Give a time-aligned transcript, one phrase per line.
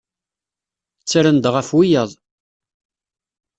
[1.01, 2.11] Ttren-d ɣef wiyaḍ.